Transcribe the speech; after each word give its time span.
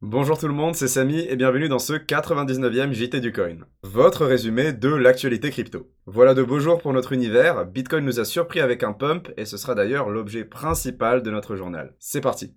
Bonjour 0.00 0.38
tout 0.38 0.46
le 0.46 0.54
monde, 0.54 0.76
c'est 0.76 0.86
Samy 0.86 1.26
et 1.28 1.34
bienvenue 1.34 1.68
dans 1.68 1.80
ce 1.80 1.94
99e 1.94 2.92
JT 2.92 3.18
du 3.18 3.32
Coin. 3.32 3.56
Votre 3.82 4.26
résumé 4.26 4.72
de 4.72 4.94
l'actualité 4.94 5.50
crypto. 5.50 5.90
Voilà 6.06 6.34
de 6.34 6.44
beaux 6.44 6.60
jours 6.60 6.80
pour 6.80 6.92
notre 6.92 7.12
univers, 7.12 7.66
Bitcoin 7.66 8.04
nous 8.04 8.20
a 8.20 8.24
surpris 8.24 8.60
avec 8.60 8.84
un 8.84 8.92
pump 8.92 9.28
et 9.36 9.44
ce 9.44 9.56
sera 9.56 9.74
d'ailleurs 9.74 10.08
l'objet 10.08 10.44
principal 10.44 11.24
de 11.24 11.32
notre 11.32 11.56
journal. 11.56 11.96
C'est 11.98 12.20
parti 12.20 12.54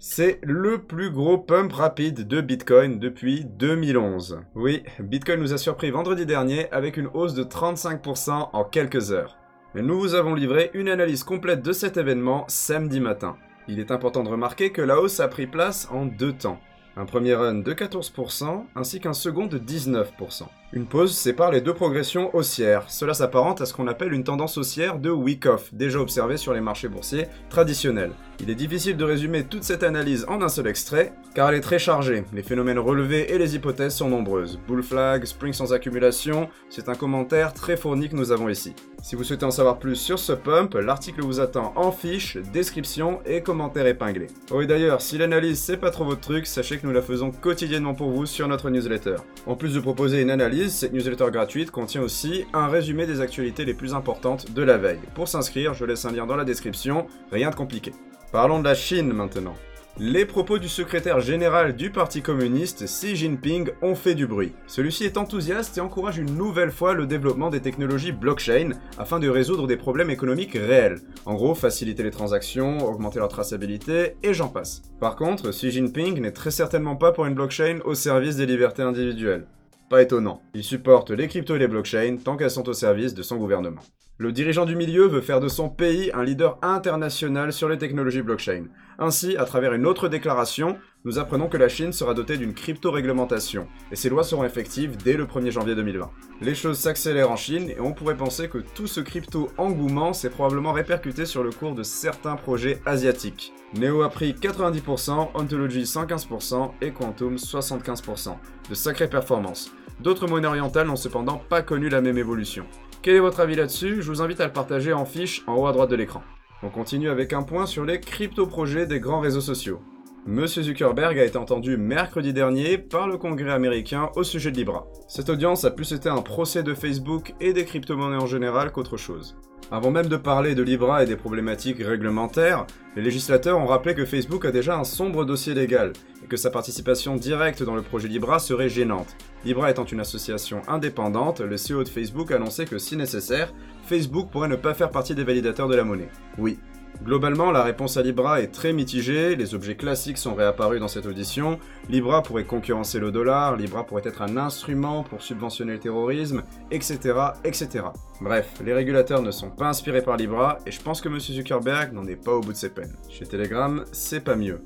C'est 0.00 0.40
le 0.42 0.78
plus 0.78 1.12
gros 1.12 1.38
pump 1.38 1.72
rapide 1.72 2.26
de 2.26 2.40
Bitcoin 2.40 2.98
depuis 2.98 3.44
2011. 3.44 4.40
Oui, 4.56 4.82
Bitcoin 4.98 5.38
nous 5.38 5.52
a 5.52 5.58
surpris 5.58 5.92
vendredi 5.92 6.26
dernier 6.26 6.68
avec 6.72 6.96
une 6.96 7.08
hausse 7.14 7.34
de 7.34 7.44
35% 7.44 8.50
en 8.52 8.64
quelques 8.64 9.12
heures 9.12 9.38
nous 9.82 10.00
vous 10.00 10.14
avons 10.14 10.34
livré 10.34 10.70
une 10.72 10.88
analyse 10.88 11.22
complète 11.22 11.62
de 11.62 11.72
cet 11.72 11.98
événement 11.98 12.44
samedi 12.48 12.98
matin. 12.98 13.36
Il 13.68 13.78
est 13.78 13.90
important 13.90 14.22
de 14.22 14.28
remarquer 14.28 14.70
que 14.70 14.80
la 14.80 15.00
hausse 15.00 15.20
a 15.20 15.28
pris 15.28 15.46
place 15.46 15.88
en 15.90 16.06
deux 16.06 16.32
temps. 16.32 16.60
Un 16.96 17.04
premier 17.04 17.34
run 17.34 17.56
de 17.56 17.74
14% 17.74 18.64
ainsi 18.74 19.00
qu'un 19.00 19.12
second 19.12 19.46
de 19.46 19.58
19%. 19.58 20.44
Une 20.72 20.86
pause 20.86 21.16
sépare 21.16 21.52
les 21.52 21.60
deux 21.60 21.74
progressions 21.74 22.34
haussières. 22.34 22.86
Cela 22.88 23.14
s'apparente 23.14 23.60
à 23.60 23.66
ce 23.66 23.72
qu'on 23.72 23.86
appelle 23.86 24.12
une 24.12 24.24
tendance 24.24 24.58
haussière 24.58 24.98
de 24.98 25.10
week-off, 25.10 25.72
déjà 25.72 26.00
observée 26.00 26.36
sur 26.36 26.52
les 26.52 26.60
marchés 26.60 26.88
boursiers 26.88 27.28
traditionnels. 27.48 28.10
Il 28.40 28.50
est 28.50 28.56
difficile 28.56 28.96
de 28.96 29.04
résumer 29.04 29.44
toute 29.44 29.62
cette 29.62 29.84
analyse 29.84 30.26
en 30.28 30.42
un 30.42 30.48
seul 30.48 30.66
extrait, 30.66 31.12
car 31.34 31.48
elle 31.48 31.54
est 31.54 31.60
très 31.60 31.78
chargée. 31.78 32.24
Les 32.34 32.42
phénomènes 32.42 32.80
relevés 32.80 33.32
et 33.32 33.38
les 33.38 33.54
hypothèses 33.54 33.94
sont 33.94 34.10
nombreuses. 34.10 34.58
Bull 34.66 34.82
flag, 34.82 35.24
spring 35.24 35.52
sans 35.52 35.72
accumulation, 35.72 36.48
c'est 36.68 36.88
un 36.88 36.94
commentaire 36.94 37.54
très 37.54 37.76
fourni 37.76 38.08
que 38.08 38.16
nous 38.16 38.32
avons 38.32 38.48
ici. 38.48 38.74
Si 39.02 39.14
vous 39.14 39.22
souhaitez 39.22 39.46
en 39.46 39.52
savoir 39.52 39.78
plus 39.78 39.94
sur 39.94 40.18
ce 40.18 40.32
pump, 40.32 40.74
l'article 40.74 41.22
vous 41.22 41.38
attend 41.38 41.72
en 41.76 41.92
fiche, 41.92 42.38
description 42.52 43.20
et 43.24 43.40
commentaire 43.40 43.86
épinglé. 43.86 44.26
Oh 44.50 44.64
d'ailleurs, 44.64 45.00
si 45.00 45.16
l'analyse 45.16 45.60
c'est 45.60 45.76
pas 45.76 45.90
trop 45.90 46.04
votre 46.04 46.20
truc, 46.20 46.46
sachez 46.46 46.76
que 46.76 46.86
nous 46.86 46.92
la 46.92 47.02
faisons 47.02 47.30
quotidiennement 47.30 47.94
pour 47.94 48.10
vous 48.10 48.26
sur 48.26 48.48
notre 48.48 48.68
newsletter. 48.68 49.16
En 49.46 49.54
plus 49.54 49.74
de 49.74 49.80
proposer 49.80 50.20
une 50.20 50.30
analyse, 50.30 50.55
cette 50.68 50.92
newsletter 50.92 51.30
gratuite 51.30 51.70
contient 51.70 52.02
aussi 52.02 52.44
un 52.52 52.68
résumé 52.68 53.06
des 53.06 53.20
actualités 53.20 53.64
les 53.64 53.74
plus 53.74 53.94
importantes 53.94 54.52
de 54.52 54.62
la 54.62 54.78
veille. 54.78 55.00
Pour 55.14 55.28
s'inscrire, 55.28 55.74
je 55.74 55.84
laisse 55.84 56.04
un 56.04 56.12
lien 56.12 56.26
dans 56.26 56.36
la 56.36 56.44
description, 56.44 57.06
rien 57.30 57.50
de 57.50 57.54
compliqué. 57.54 57.92
Parlons 58.32 58.58
de 58.58 58.64
la 58.64 58.74
Chine 58.74 59.12
maintenant. 59.12 59.54
Les 59.98 60.26
propos 60.26 60.58
du 60.58 60.68
secrétaire 60.68 61.20
général 61.20 61.74
du 61.74 61.90
Parti 61.90 62.20
communiste 62.20 62.84
Xi 62.84 63.16
Jinping 63.16 63.70
ont 63.80 63.94
fait 63.94 64.14
du 64.14 64.26
bruit. 64.26 64.52
Celui-ci 64.66 65.04
est 65.04 65.16
enthousiaste 65.16 65.78
et 65.78 65.80
encourage 65.80 66.18
une 66.18 66.36
nouvelle 66.36 66.70
fois 66.70 66.92
le 66.92 67.06
développement 67.06 67.48
des 67.48 67.60
technologies 67.60 68.12
blockchain 68.12 68.72
afin 68.98 69.18
de 69.20 69.28
résoudre 69.30 69.66
des 69.66 69.78
problèmes 69.78 70.10
économiques 70.10 70.52
réels. 70.52 71.00
En 71.24 71.34
gros, 71.34 71.54
faciliter 71.54 72.02
les 72.02 72.10
transactions, 72.10 72.86
augmenter 72.86 73.20
leur 73.20 73.28
traçabilité 73.28 74.16
et 74.22 74.34
j'en 74.34 74.48
passe. 74.48 74.82
Par 75.00 75.16
contre, 75.16 75.48
Xi 75.50 75.70
Jinping 75.70 76.20
n'est 76.20 76.32
très 76.32 76.50
certainement 76.50 76.96
pas 76.96 77.12
pour 77.12 77.24
une 77.24 77.34
blockchain 77.34 77.78
au 77.86 77.94
service 77.94 78.36
des 78.36 78.46
libertés 78.46 78.82
individuelles. 78.82 79.46
Pas 79.88 80.02
étonnant, 80.02 80.42
il 80.52 80.64
supporte 80.64 81.12
les 81.12 81.28
cryptos 81.28 81.54
et 81.54 81.60
les 81.60 81.68
blockchains 81.68 82.16
tant 82.16 82.36
qu'elles 82.36 82.50
sont 82.50 82.68
au 82.68 82.72
service 82.72 83.14
de 83.14 83.22
son 83.22 83.36
gouvernement. 83.36 83.82
Le 84.18 84.32
dirigeant 84.32 84.64
du 84.64 84.76
milieu 84.76 85.06
veut 85.06 85.20
faire 85.20 85.40
de 85.40 85.48
son 85.48 85.68
pays 85.68 86.10
un 86.14 86.24
leader 86.24 86.56
international 86.62 87.52
sur 87.52 87.68
les 87.68 87.76
technologies 87.76 88.22
blockchain. 88.22 88.64
Ainsi, 88.98 89.36
à 89.36 89.44
travers 89.44 89.74
une 89.74 89.84
autre 89.84 90.08
déclaration, 90.08 90.78
nous 91.04 91.18
apprenons 91.18 91.48
que 91.48 91.58
la 91.58 91.68
Chine 91.68 91.92
sera 91.92 92.14
dotée 92.14 92.38
d'une 92.38 92.54
crypto-réglementation, 92.54 93.68
et 93.92 93.96
ces 93.96 94.08
lois 94.08 94.24
seront 94.24 94.44
effectives 94.44 94.96
dès 94.96 95.18
le 95.18 95.26
1er 95.26 95.50
janvier 95.50 95.74
2020. 95.74 96.10
Les 96.40 96.54
choses 96.54 96.78
s'accélèrent 96.78 97.30
en 97.30 97.36
Chine, 97.36 97.68
et 97.68 97.78
on 97.78 97.92
pourrait 97.92 98.16
penser 98.16 98.48
que 98.48 98.56
tout 98.56 98.86
ce 98.86 99.02
crypto-engouement 99.02 100.14
s'est 100.14 100.30
probablement 100.30 100.72
répercuté 100.72 101.26
sur 101.26 101.42
le 101.42 101.50
cours 101.50 101.74
de 101.74 101.82
certains 101.82 102.36
projets 102.36 102.80
asiatiques. 102.86 103.52
Neo 103.74 104.00
a 104.00 104.08
pris 104.08 104.32
90%, 104.32 105.32
Ontology 105.34 105.82
115% 105.82 106.70
et 106.80 106.90
Quantum 106.90 107.36
75%. 107.36 108.34
De 108.70 108.74
sacrées 108.74 109.10
performances. 109.10 109.72
D'autres 110.00 110.26
monnaies 110.26 110.48
orientales 110.48 110.86
n'ont 110.86 110.96
cependant 110.96 111.36
pas 111.36 111.60
connu 111.60 111.90
la 111.90 112.00
même 112.00 112.16
évolution. 112.16 112.64
Quel 113.02 113.14
est 113.14 113.20
votre 113.20 113.40
avis 113.40 113.54
là-dessus? 113.54 114.02
Je 114.02 114.08
vous 114.08 114.22
invite 114.22 114.40
à 114.40 114.46
le 114.46 114.52
partager 114.52 114.92
en 114.92 115.04
fiche 115.04 115.42
en 115.46 115.54
haut 115.54 115.66
à 115.66 115.72
droite 115.72 115.90
de 115.90 115.96
l'écran. 115.96 116.22
On 116.62 116.70
continue 116.70 117.08
avec 117.08 117.32
un 117.32 117.42
point 117.42 117.66
sur 117.66 117.84
les 117.84 118.00
crypto-projets 118.00 118.86
des 118.86 118.98
grands 118.98 119.20
réseaux 119.20 119.40
sociaux. 119.40 119.80
Monsieur 120.28 120.64
Zuckerberg 120.64 121.16
a 121.20 121.24
été 121.24 121.38
entendu 121.38 121.76
mercredi 121.76 122.32
dernier 122.32 122.78
par 122.78 123.06
le 123.06 123.16
Congrès 123.16 123.52
américain 123.52 124.10
au 124.16 124.24
sujet 124.24 124.50
de 124.50 124.56
Libra. 124.56 124.88
Cette 125.06 125.30
audience 125.30 125.64
a 125.64 125.70
plus 125.70 125.92
été 125.92 126.08
un 126.08 126.20
procès 126.20 126.64
de 126.64 126.74
Facebook 126.74 127.32
et 127.40 127.52
des 127.52 127.64
crypto-monnaies 127.64 128.20
en 128.20 128.26
général 128.26 128.72
qu'autre 128.72 128.96
chose. 128.96 129.36
Avant 129.70 129.92
même 129.92 130.08
de 130.08 130.16
parler 130.16 130.56
de 130.56 130.64
Libra 130.64 131.04
et 131.04 131.06
des 131.06 131.14
problématiques 131.14 131.80
réglementaires, 131.80 132.66
les 132.96 133.02
législateurs 133.02 133.56
ont 133.56 133.66
rappelé 133.66 133.94
que 133.94 134.04
Facebook 134.04 134.44
a 134.44 134.50
déjà 134.50 134.76
un 134.76 134.82
sombre 134.82 135.24
dossier 135.24 135.54
légal 135.54 135.92
et 136.24 136.26
que 136.26 136.36
sa 136.36 136.50
participation 136.50 137.14
directe 137.14 137.62
dans 137.62 137.76
le 137.76 137.82
projet 137.82 138.08
Libra 138.08 138.40
serait 138.40 138.68
gênante. 138.68 139.16
Libra 139.44 139.70
étant 139.70 139.84
une 139.84 140.00
association 140.00 140.60
indépendante, 140.66 141.40
le 141.40 141.54
CEO 141.54 141.84
de 141.84 141.88
Facebook 141.88 142.32
a 142.32 142.36
annoncé 142.36 142.64
que 142.64 142.78
si 142.78 142.96
nécessaire, 142.96 143.54
Facebook 143.84 144.30
pourrait 144.32 144.48
ne 144.48 144.56
pas 144.56 144.74
faire 144.74 144.90
partie 144.90 145.14
des 145.14 145.22
validateurs 145.22 145.68
de 145.68 145.76
la 145.76 145.84
monnaie. 145.84 146.10
Oui, 146.36 146.58
Globalement, 147.04 147.50
la 147.50 147.62
réponse 147.62 147.96
à 147.96 148.02
Libra 148.02 148.40
est 148.40 148.52
très 148.52 148.72
mitigée, 148.72 149.36
les 149.36 149.54
objets 149.54 149.76
classiques 149.76 150.18
sont 150.18 150.34
réapparus 150.34 150.80
dans 150.80 150.88
cette 150.88 151.06
audition, 151.06 151.58
Libra 151.88 152.22
pourrait 152.22 152.44
concurrencer 152.44 152.98
le 152.98 153.12
dollar, 153.12 153.56
Libra 153.56 153.84
pourrait 153.84 154.02
être 154.04 154.22
un 154.22 154.36
instrument 154.36 155.04
pour 155.04 155.22
subventionner 155.22 155.74
le 155.74 155.78
terrorisme, 155.78 156.42
etc. 156.70 157.14
etc. 157.44 157.84
Bref, 158.20 158.48
les 158.64 158.72
régulateurs 158.72 159.22
ne 159.22 159.30
sont 159.30 159.50
pas 159.50 159.68
inspirés 159.68 160.02
par 160.02 160.16
Libra, 160.16 160.58
et 160.66 160.70
je 160.70 160.80
pense 160.80 161.00
que 161.00 161.08
M. 161.08 161.20
Zuckerberg 161.20 161.92
n'en 161.92 162.06
est 162.06 162.16
pas 162.16 162.32
au 162.32 162.40
bout 162.40 162.52
de 162.52 162.56
ses 162.56 162.70
peines. 162.70 162.96
Chez 163.08 163.26
Telegram, 163.26 163.84
c'est 163.92 164.20
pas 164.20 164.36
mieux. 164.36 164.60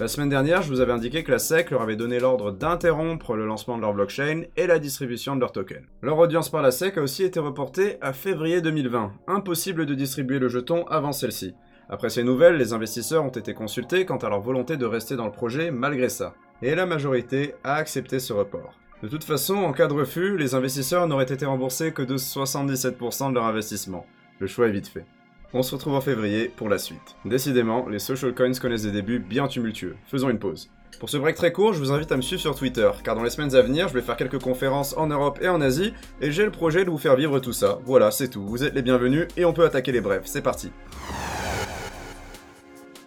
La 0.00 0.08
semaine 0.08 0.28
dernière, 0.28 0.60
je 0.62 0.70
vous 0.70 0.80
avais 0.80 0.90
indiqué 0.90 1.22
que 1.22 1.30
la 1.30 1.38
SEC 1.38 1.70
leur 1.70 1.82
avait 1.82 1.94
donné 1.94 2.18
l'ordre 2.18 2.50
d'interrompre 2.50 3.36
le 3.36 3.46
lancement 3.46 3.76
de 3.76 3.82
leur 3.82 3.94
blockchain 3.94 4.42
et 4.56 4.66
la 4.66 4.80
distribution 4.80 5.36
de 5.36 5.40
leurs 5.40 5.52
tokens. 5.52 5.86
Leur 6.02 6.18
audience 6.18 6.50
par 6.50 6.62
la 6.62 6.72
SEC 6.72 6.98
a 6.98 7.02
aussi 7.02 7.22
été 7.22 7.38
reportée 7.38 7.98
à 8.00 8.12
février 8.12 8.60
2020. 8.60 9.12
Impossible 9.28 9.86
de 9.86 9.94
distribuer 9.94 10.40
le 10.40 10.48
jeton 10.48 10.84
avant 10.88 11.12
celle-ci. 11.12 11.54
Après 11.88 12.10
ces 12.10 12.22
nouvelles, 12.22 12.56
les 12.56 12.72
investisseurs 12.72 13.24
ont 13.24 13.28
été 13.28 13.54
consultés 13.54 14.06
quant 14.06 14.16
à 14.16 14.28
leur 14.28 14.40
volonté 14.40 14.76
de 14.76 14.86
rester 14.86 15.16
dans 15.16 15.26
le 15.26 15.32
projet 15.32 15.70
malgré 15.70 16.08
ça, 16.08 16.34
et 16.62 16.74
la 16.74 16.86
majorité 16.86 17.54
a 17.62 17.74
accepté 17.74 18.18
ce 18.18 18.32
report. 18.32 18.74
De 19.02 19.08
toute 19.08 19.24
façon, 19.24 19.56
en 19.56 19.72
cas 19.72 19.86
de 19.86 19.92
refus, 19.92 20.38
les 20.38 20.54
investisseurs 20.54 21.06
n'auraient 21.06 21.24
été 21.24 21.44
remboursés 21.44 21.92
que 21.92 22.02
de 22.02 22.16
77% 22.16 23.30
de 23.30 23.34
leur 23.34 23.44
investissement. 23.44 24.06
Le 24.38 24.46
choix 24.46 24.68
est 24.68 24.72
vite 24.72 24.88
fait. 24.88 25.04
On 25.52 25.62
se 25.62 25.74
retrouve 25.74 25.94
en 25.94 26.00
février 26.00 26.48
pour 26.48 26.68
la 26.68 26.78
suite. 26.78 27.14
Décidément, 27.24 27.86
les 27.88 27.98
social 27.98 28.34
coins 28.34 28.52
connaissent 28.52 28.82
des 28.82 28.92
débuts 28.92 29.18
bien 29.18 29.46
tumultueux. 29.46 29.96
Faisons 30.06 30.30
une 30.30 30.38
pause. 30.38 30.70
Pour 30.98 31.10
ce 31.10 31.16
break 31.16 31.36
très 31.36 31.52
court, 31.52 31.74
je 31.74 31.80
vous 31.80 31.92
invite 31.92 32.10
à 32.12 32.16
me 32.16 32.22
suivre 32.22 32.40
sur 32.40 32.54
Twitter, 32.54 32.90
car 33.04 33.14
dans 33.14 33.22
les 33.22 33.30
semaines 33.30 33.54
à 33.54 33.62
venir, 33.62 33.88
je 33.88 33.94
vais 33.94 34.00
faire 34.00 34.16
quelques 34.16 34.40
conférences 34.40 34.96
en 34.96 35.08
Europe 35.08 35.38
et 35.42 35.48
en 35.48 35.60
Asie, 35.60 35.92
et 36.20 36.32
j'ai 36.32 36.44
le 36.44 36.50
projet 36.50 36.84
de 36.84 36.90
vous 36.90 36.98
faire 36.98 37.16
vivre 37.16 37.38
tout 37.40 37.52
ça. 37.52 37.78
Voilà, 37.84 38.10
c'est 38.10 38.28
tout. 38.28 38.44
Vous 38.46 38.64
êtes 38.64 38.74
les 38.74 38.82
bienvenus, 38.82 39.28
et 39.36 39.44
on 39.44 39.52
peut 39.52 39.64
attaquer 39.64 39.92
les 39.92 40.00
brefs. 40.00 40.26
C'est 40.26 40.42
parti. 40.42 40.72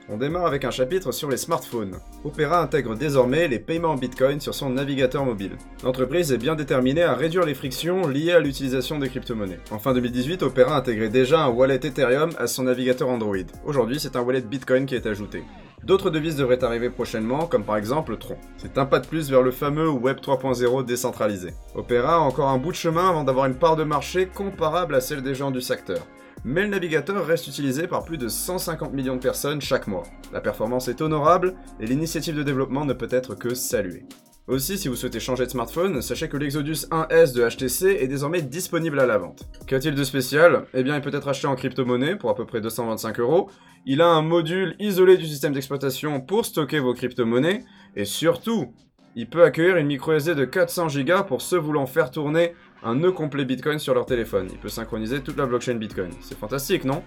On 0.09 0.15
démarre 0.15 0.45
avec 0.45 0.63
un 0.63 0.71
chapitre 0.71 1.11
sur 1.11 1.29
les 1.29 1.35
smartphones. 1.35 1.99
Opera 2.23 2.61
intègre 2.61 2.95
désormais 2.95 3.49
les 3.49 3.59
paiements 3.59 3.89
en 3.89 3.97
Bitcoin 3.97 4.39
sur 4.39 4.55
son 4.55 4.69
navigateur 4.69 5.25
mobile. 5.25 5.57
L'entreprise 5.83 6.31
est 6.31 6.37
bien 6.37 6.55
déterminée 6.55 7.03
à 7.03 7.13
réduire 7.13 7.45
les 7.45 7.53
frictions 7.53 8.07
liées 8.07 8.31
à 8.31 8.39
l'utilisation 8.39 8.99
des 8.99 9.09
crypto-monnaies. 9.09 9.59
En 9.69 9.79
fin 9.79 9.93
2018, 9.93 10.43
Opera 10.43 10.77
intégrait 10.77 11.09
déjà 11.09 11.43
un 11.43 11.49
wallet 11.49 11.81
Ethereum 11.83 12.29
à 12.39 12.47
son 12.47 12.63
navigateur 12.63 13.09
Android. 13.09 13.35
Aujourd'hui, 13.65 13.99
c'est 13.99 14.15
un 14.15 14.21
wallet 14.21 14.39
Bitcoin 14.39 14.85
qui 14.85 14.95
est 14.95 15.07
ajouté. 15.07 15.43
D'autres 15.83 16.09
devises 16.09 16.37
devraient 16.37 16.63
arriver 16.63 16.89
prochainement, 16.89 17.45
comme 17.45 17.65
par 17.65 17.75
exemple 17.75 18.15
Tron. 18.15 18.37
C'est 18.55 18.77
un 18.77 18.85
pas 18.85 18.99
de 18.99 19.07
plus 19.07 19.29
vers 19.29 19.41
le 19.41 19.51
fameux 19.51 19.89
Web 19.89 20.19
3.0 20.19 20.85
décentralisé. 20.85 21.49
Opera 21.75 22.15
a 22.15 22.19
encore 22.19 22.47
un 22.47 22.57
bout 22.57 22.71
de 22.71 22.77
chemin 22.77 23.09
avant 23.09 23.25
d'avoir 23.25 23.45
une 23.45 23.55
part 23.55 23.75
de 23.75 23.83
marché 23.83 24.25
comparable 24.25 24.95
à 24.95 25.01
celle 25.01 25.21
des 25.21 25.35
gens 25.35 25.51
du 25.51 25.61
secteur 25.61 25.99
mais 26.43 26.63
le 26.63 26.69
navigateur 26.69 27.25
reste 27.25 27.47
utilisé 27.47 27.87
par 27.87 28.03
plus 28.03 28.17
de 28.17 28.27
150 28.27 28.93
millions 28.93 29.15
de 29.15 29.21
personnes 29.21 29.61
chaque 29.61 29.87
mois. 29.87 30.03
La 30.31 30.41
performance 30.41 30.87
est 30.87 31.01
honorable 31.01 31.55
et 31.79 31.85
l'initiative 31.85 32.35
de 32.35 32.43
développement 32.43 32.85
ne 32.85 32.93
peut 32.93 33.07
être 33.11 33.35
que 33.35 33.53
saluée. 33.53 34.05
Aussi, 34.47 34.77
si 34.77 34.87
vous 34.87 34.95
souhaitez 34.95 35.19
changer 35.19 35.45
de 35.45 35.51
smartphone, 35.51 36.01
sachez 36.01 36.29
que 36.29 36.37
l'Exodus 36.37 36.87
1S 36.89 37.33
de 37.33 37.45
HTC 37.49 38.01
est 38.01 38.07
désormais 38.07 38.41
disponible 38.41 38.97
à 39.01 39.05
la 39.05 39.17
vente. 39.17 39.45
Qu'a-t-il 39.67 39.93
de 39.93 40.03
spécial? 40.05 40.65
Eh 40.73 40.83
bien, 40.83 40.95
il 40.95 41.01
peut 41.01 41.13
être 41.13 41.27
acheté 41.27 41.47
en 41.47 41.55
crypto-monnaie 41.55 42.15
pour 42.15 42.29
à 42.29 42.35
peu 42.35 42.45
près 42.45 42.61
225 42.61 43.19
euros. 43.19 43.49
Il 43.85 44.01
a 44.01 44.07
un 44.07 44.21
module 44.21 44.77
isolé 44.79 45.17
du 45.17 45.27
système 45.27 45.51
d'exploitation 45.51 46.21
pour 46.21 46.45
stocker 46.45 46.79
vos 46.79 46.93
crypto-monnaies. 46.93 47.65
Et 47.97 48.05
surtout, 48.05 48.73
il 49.17 49.27
peut 49.27 49.43
accueillir 49.43 49.75
une 49.75 49.87
micro 49.87 50.13
SD 50.13 50.35
de 50.35 50.45
400 50.45 50.87
Go 51.05 51.23
pour 51.27 51.41
ceux 51.41 51.57
voulant 51.57 51.85
faire 51.85 52.09
tourner 52.09 52.53
un 52.87 52.95
nœud 52.95 53.11
complet 53.11 53.43
Bitcoin 53.43 53.79
sur 53.79 53.93
leur 53.93 54.05
téléphone. 54.05 54.47
Il 54.49 54.57
peut 54.57 54.69
synchroniser 54.69 55.21
toute 55.21 55.37
la 55.37 55.45
blockchain 55.45 55.75
Bitcoin. 55.75 56.09
C'est 56.21 56.37
fantastique, 56.37 56.85
non? 56.85 57.03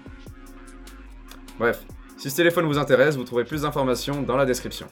Bref, 1.59 1.85
si 2.19 2.29
ce 2.31 2.37
téléphone 2.37 2.67
vous 2.67 2.77
intéresse, 2.77 3.17
vous 3.17 3.25
trouverez 3.25 3.47
plus 3.47 3.63
d'informations 3.63 4.21
dans 4.21 4.37
la 4.37 4.45
description. 4.45 4.87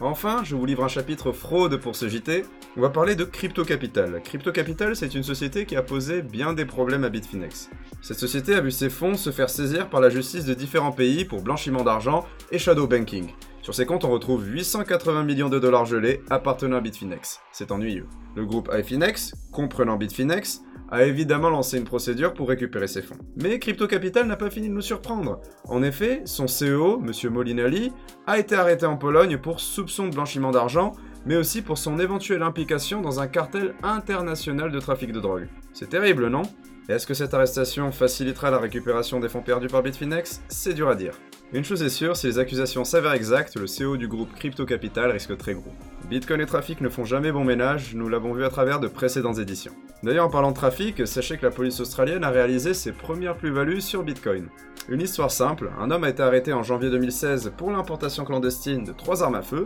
Enfin, 0.00 0.42
je 0.42 0.56
vous 0.56 0.66
livre 0.66 0.82
un 0.82 0.88
chapitre 0.88 1.30
fraude 1.30 1.76
pour 1.76 1.94
ce 1.94 2.08
JT. 2.08 2.44
On 2.76 2.80
va 2.80 2.90
parler 2.90 3.14
de 3.14 3.22
Crypto 3.22 3.64
Capital. 3.64 4.20
Crypto 4.24 4.50
Capital, 4.50 4.96
c'est 4.96 5.14
une 5.14 5.22
société 5.22 5.64
qui 5.64 5.76
a 5.76 5.82
posé 5.82 6.22
bien 6.22 6.54
des 6.54 6.64
problèmes 6.64 7.04
à 7.04 7.08
Bitfinex. 7.08 7.70
Cette 8.00 8.18
société 8.18 8.56
a 8.56 8.60
vu 8.60 8.72
ses 8.72 8.90
fonds 8.90 9.14
se 9.14 9.30
faire 9.30 9.48
saisir 9.48 9.88
par 9.90 10.00
la 10.00 10.10
justice 10.10 10.44
de 10.44 10.54
différents 10.54 10.90
pays 10.90 11.24
pour 11.24 11.42
blanchiment 11.42 11.84
d'argent 11.84 12.26
et 12.50 12.58
shadow 12.58 12.88
banking. 12.88 13.28
Sur 13.62 13.76
ces 13.76 13.86
comptes, 13.86 14.04
on 14.04 14.10
retrouve 14.10 14.44
880 14.44 15.22
millions 15.22 15.48
de 15.48 15.60
dollars 15.60 15.86
gelés 15.86 16.20
appartenant 16.30 16.78
à 16.78 16.80
Bitfinex. 16.80 17.38
C'est 17.52 17.70
ennuyeux. 17.70 18.08
Le 18.34 18.44
groupe 18.44 18.68
iFinex, 18.76 19.34
comprenant 19.52 19.96
Bitfinex, 19.96 20.62
a 20.90 21.04
évidemment 21.04 21.48
lancé 21.48 21.78
une 21.78 21.84
procédure 21.84 22.34
pour 22.34 22.48
récupérer 22.48 22.88
ses 22.88 23.02
fonds. 23.02 23.16
Mais 23.36 23.60
Crypto 23.60 23.86
Capital 23.86 24.26
n'a 24.26 24.36
pas 24.36 24.50
fini 24.50 24.68
de 24.68 24.74
nous 24.74 24.82
surprendre. 24.82 25.40
En 25.68 25.84
effet, 25.84 26.22
son 26.24 26.46
CEO, 26.46 27.00
M. 27.00 27.32
Molinari, 27.32 27.92
a 28.26 28.40
été 28.40 28.56
arrêté 28.56 28.84
en 28.84 28.96
Pologne 28.96 29.38
pour 29.38 29.60
soupçon 29.60 30.08
de 30.08 30.14
blanchiment 30.14 30.50
d'argent, 30.50 30.92
mais 31.24 31.36
aussi 31.36 31.62
pour 31.62 31.78
son 31.78 32.00
éventuelle 32.00 32.42
implication 32.42 33.00
dans 33.00 33.20
un 33.20 33.28
cartel 33.28 33.74
international 33.84 34.72
de 34.72 34.80
trafic 34.80 35.12
de 35.12 35.20
drogue. 35.20 35.48
C'est 35.72 35.88
terrible, 35.88 36.26
non? 36.26 36.42
Est-ce 36.88 37.06
que 37.06 37.14
cette 37.14 37.32
arrestation 37.32 37.92
facilitera 37.92 38.50
la 38.50 38.58
récupération 38.58 39.20
des 39.20 39.28
fonds 39.28 39.40
perdus 39.40 39.68
par 39.68 39.84
Bitfinex? 39.84 40.42
C'est 40.48 40.74
dur 40.74 40.88
à 40.88 40.96
dire. 40.96 41.12
Une 41.54 41.64
chose 41.64 41.82
est 41.82 41.90
sûre, 41.90 42.16
si 42.16 42.26
les 42.26 42.38
accusations 42.38 42.82
s'avèrent 42.82 43.12
exactes, 43.12 43.56
le 43.56 43.66
CEO 43.66 43.98
du 43.98 44.08
groupe 44.08 44.34
Crypto 44.34 44.64
Capital 44.64 45.10
risque 45.10 45.36
très 45.36 45.52
gros. 45.52 45.70
Bitcoin 46.08 46.40
et 46.40 46.46
trafic 46.46 46.80
ne 46.80 46.88
font 46.88 47.04
jamais 47.04 47.30
bon 47.30 47.44
ménage, 47.44 47.94
nous 47.94 48.08
l'avons 48.08 48.32
vu 48.32 48.42
à 48.42 48.48
travers 48.48 48.80
de 48.80 48.88
précédentes 48.88 49.38
éditions. 49.38 49.74
D'ailleurs, 50.02 50.28
en 50.28 50.30
parlant 50.30 50.52
de 50.52 50.56
trafic, 50.56 51.06
sachez 51.06 51.36
que 51.36 51.44
la 51.44 51.52
police 51.52 51.78
australienne 51.78 52.24
a 52.24 52.30
réalisé 52.30 52.72
ses 52.72 52.92
premières 52.92 53.36
plus-values 53.36 53.82
sur 53.82 54.02
Bitcoin. 54.02 54.48
Une 54.88 55.02
histoire 55.02 55.30
simple, 55.30 55.70
un 55.78 55.90
homme 55.90 56.04
a 56.04 56.08
été 56.08 56.22
arrêté 56.22 56.54
en 56.54 56.62
janvier 56.62 56.88
2016 56.88 57.52
pour 57.54 57.70
l'importation 57.70 58.24
clandestine 58.24 58.84
de 58.84 58.92
trois 58.92 59.22
armes 59.22 59.34
à 59.34 59.42
feu, 59.42 59.64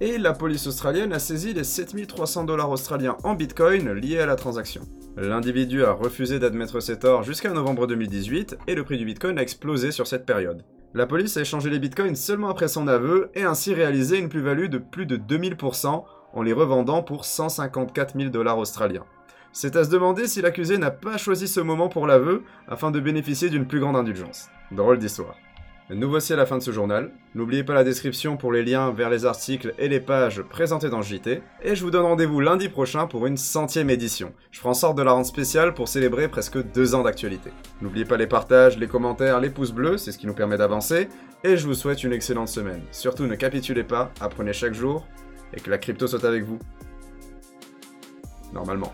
et 0.00 0.18
la 0.18 0.32
police 0.32 0.66
australienne 0.66 1.12
a 1.12 1.20
saisi 1.20 1.54
les 1.54 1.62
7300 1.62 2.46
dollars 2.46 2.70
australiens 2.70 3.16
en 3.22 3.34
Bitcoin 3.34 3.92
liés 3.92 4.18
à 4.18 4.26
la 4.26 4.34
transaction. 4.34 4.82
L'individu 5.16 5.84
a 5.84 5.92
refusé 5.92 6.40
d'admettre 6.40 6.80
ses 6.80 6.98
torts 6.98 7.22
jusqu'à 7.22 7.50
novembre 7.52 7.86
2018 7.86 8.58
et 8.66 8.74
le 8.74 8.82
prix 8.82 8.98
du 8.98 9.04
Bitcoin 9.04 9.38
a 9.38 9.42
explosé 9.42 9.92
sur 9.92 10.08
cette 10.08 10.26
période. 10.26 10.64
La 10.94 11.06
police 11.06 11.36
a 11.36 11.42
échangé 11.42 11.68
les 11.68 11.78
bitcoins 11.78 12.16
seulement 12.16 12.48
après 12.48 12.68
son 12.68 12.88
aveu 12.88 13.30
et 13.34 13.42
ainsi 13.42 13.74
réalisé 13.74 14.18
une 14.18 14.30
plus-value 14.30 14.68
de 14.68 14.78
plus 14.78 15.04
de 15.04 15.18
2000% 15.18 16.04
en 16.32 16.42
les 16.42 16.54
revendant 16.54 17.02
pour 17.02 17.26
154 17.26 18.16
000 18.18 18.30
dollars 18.30 18.58
australiens. 18.58 19.04
C'est 19.52 19.76
à 19.76 19.84
se 19.84 19.90
demander 19.90 20.26
si 20.26 20.40
l'accusé 20.40 20.78
n'a 20.78 20.90
pas 20.90 21.18
choisi 21.18 21.46
ce 21.46 21.60
moment 21.60 21.88
pour 21.88 22.06
l'aveu 22.06 22.42
afin 22.68 22.90
de 22.90 23.00
bénéficier 23.00 23.50
d'une 23.50 23.66
plus 23.66 23.80
grande 23.80 23.96
indulgence. 23.96 24.48
Drôle 24.70 24.98
d'histoire. 24.98 25.34
Nous 25.90 26.10
voici 26.10 26.34
à 26.34 26.36
la 26.36 26.44
fin 26.44 26.58
de 26.58 26.62
ce 26.62 26.70
journal. 26.70 27.12
N'oubliez 27.34 27.64
pas 27.64 27.72
la 27.72 27.82
description 27.82 28.36
pour 28.36 28.52
les 28.52 28.62
liens 28.62 28.92
vers 28.92 29.08
les 29.08 29.24
articles 29.24 29.72
et 29.78 29.88
les 29.88 30.00
pages 30.00 30.42
présentés 30.42 30.90
dans 30.90 31.00
JT. 31.00 31.40
Et 31.62 31.74
je 31.74 31.82
vous 31.82 31.90
donne 31.90 32.04
rendez-vous 32.04 32.40
lundi 32.40 32.68
prochain 32.68 33.06
pour 33.06 33.26
une 33.26 33.38
centième 33.38 33.88
édition. 33.88 34.34
Je 34.50 34.58
ferai 34.58 34.68
en 34.68 34.74
sorte 34.74 34.98
de 34.98 35.02
la 35.02 35.12
rendre 35.12 35.24
spéciale 35.24 35.72
pour 35.72 35.88
célébrer 35.88 36.28
presque 36.28 36.62
deux 36.72 36.94
ans 36.94 37.04
d'actualité. 37.04 37.52
N'oubliez 37.80 38.04
pas 38.04 38.18
les 38.18 38.26
partages, 38.26 38.76
les 38.76 38.86
commentaires, 38.86 39.40
les 39.40 39.48
pouces 39.48 39.72
bleus, 39.72 39.96
c'est 39.96 40.12
ce 40.12 40.18
qui 40.18 40.26
nous 40.26 40.34
permet 40.34 40.58
d'avancer. 40.58 41.08
Et 41.42 41.56
je 41.56 41.66
vous 41.66 41.74
souhaite 41.74 42.04
une 42.04 42.12
excellente 42.12 42.48
semaine. 42.48 42.82
Surtout 42.92 43.26
ne 43.26 43.34
capitulez 43.34 43.84
pas, 43.84 44.12
apprenez 44.20 44.52
chaque 44.52 44.74
jour, 44.74 45.06
et 45.54 45.60
que 45.60 45.70
la 45.70 45.78
crypto 45.78 46.06
soit 46.06 46.24
avec 46.26 46.44
vous. 46.44 46.58
Normalement. 48.52 48.92